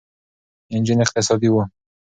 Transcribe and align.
انجن 0.73 1.01
اقتصادي 1.01 1.47
و. 1.49 1.65